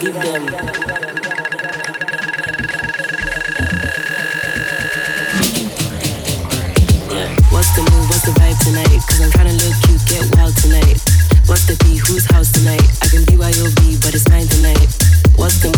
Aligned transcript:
give 0.00 0.14
them. 0.14 0.44
Yeah. 0.44 0.62
What's 7.50 7.72
the 7.74 7.82
move? 7.90 8.08
What's 8.10 8.24
the 8.24 8.32
vibe 8.36 8.58
tonight? 8.64 9.00
Cause 9.08 9.20
I'm 9.20 9.30
trying 9.30 9.48
to 9.48 9.64
look 9.64 9.74
cute, 9.84 10.04
get 10.06 10.36
wild 10.36 10.56
tonight. 10.56 11.00
What's 11.46 11.64
the 11.66 11.76
beat? 11.84 12.00
Whose 12.08 12.26
house 12.26 12.52
tonight? 12.52 12.84
I 13.02 13.06
can 13.08 13.22
BYOB, 13.24 14.02
but 14.02 14.14
it's 14.14 14.28
mine 14.28 14.48
tonight. 14.48 14.88
What's 15.36 15.60
the 15.62 15.75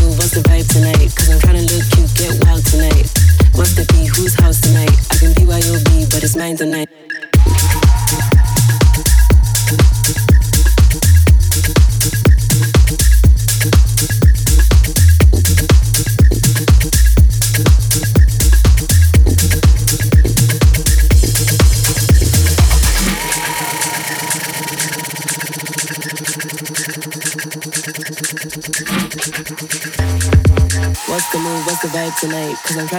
What's 32.79 32.93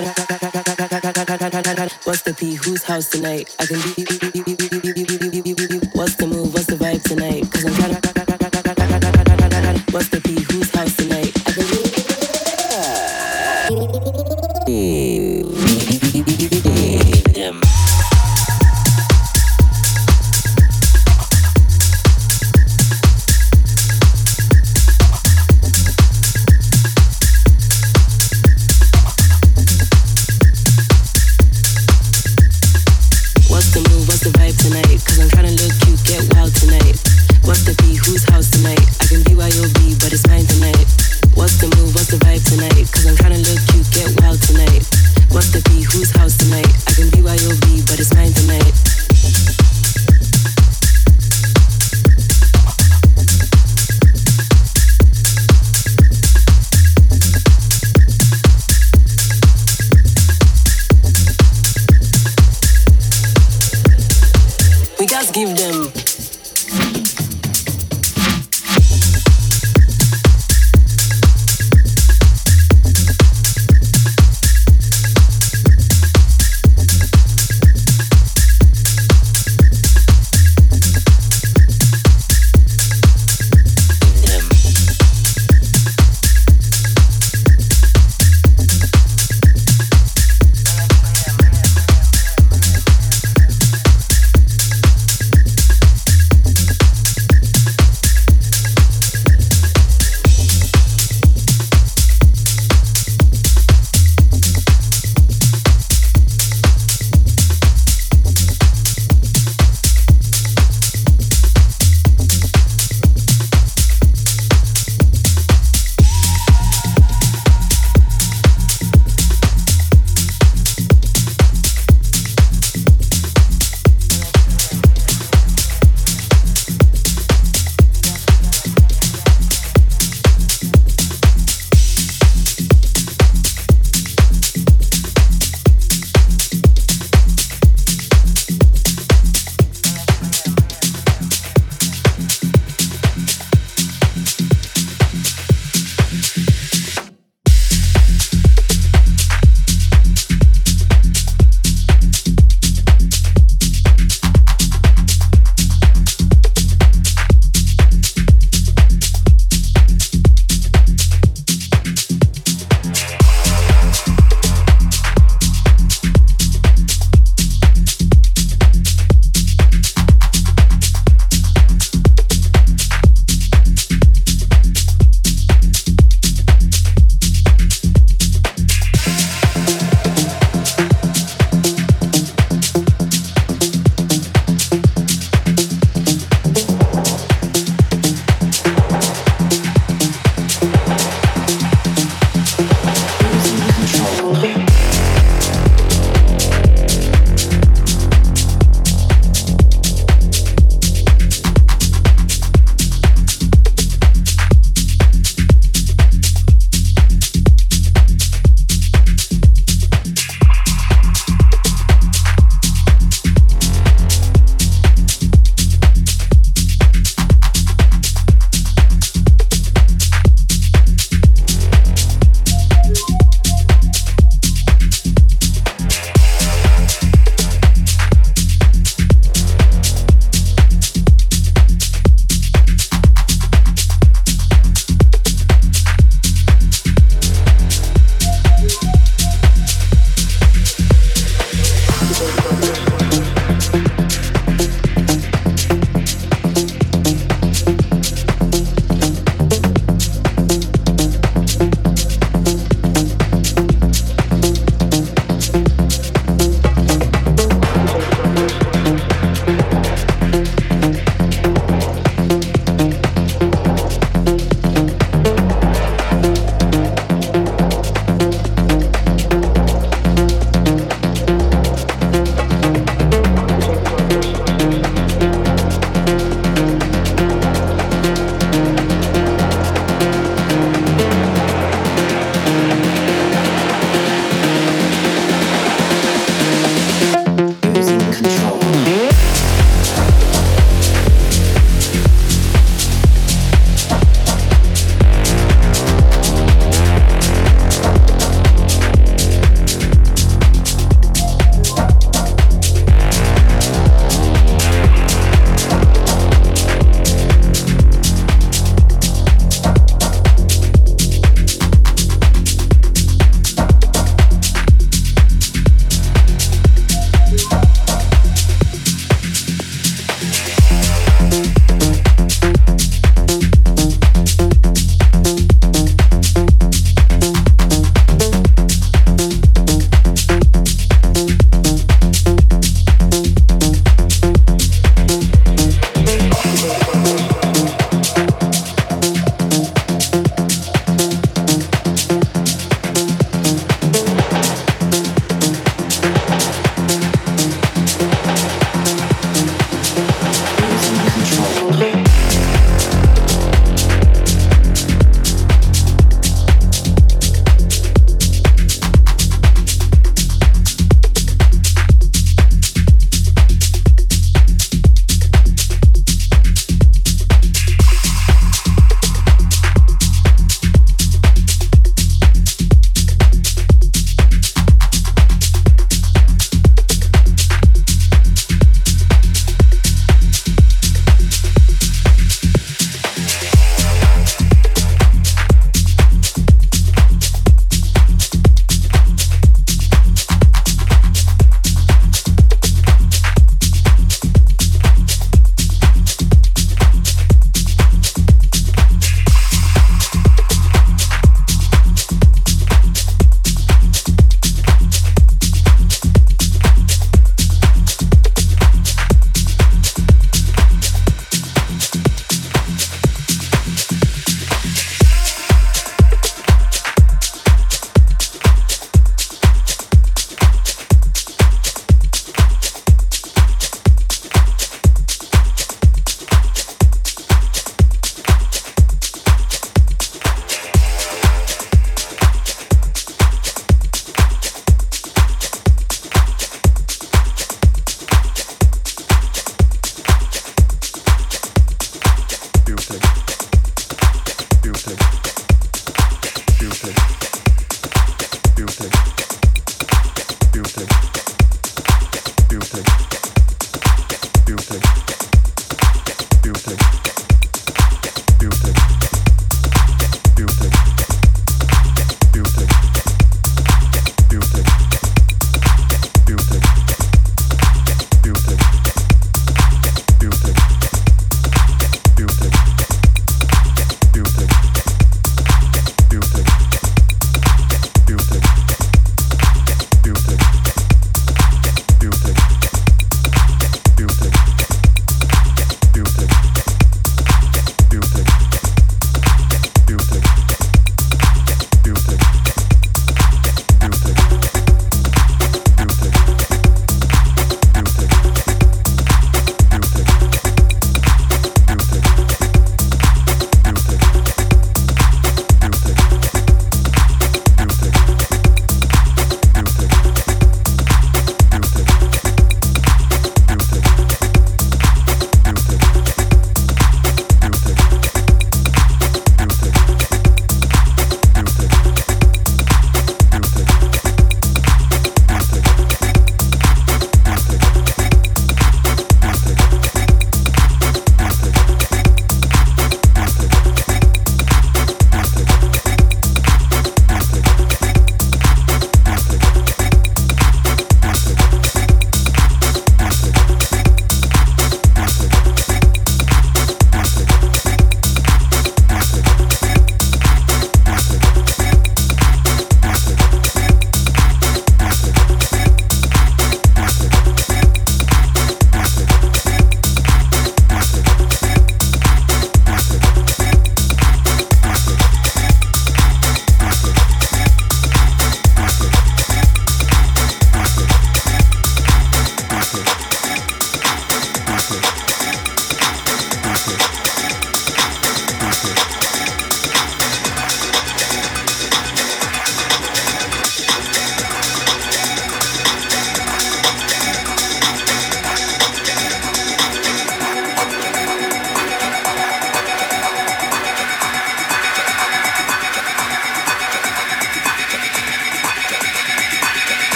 the 2.23 2.35
P? 2.37 2.55
Whose 2.55 2.83
house 2.83 3.09
tonight? 3.09 3.55
I 3.59 3.65
can 3.65 3.79
be. 3.95 4.28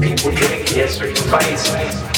People 0.00 0.32
drink, 0.32 0.74
yes, 0.74 1.00
or 1.00 1.12
vice. 1.28 2.09